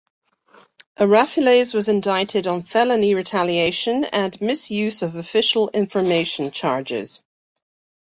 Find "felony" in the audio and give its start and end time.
2.63-3.13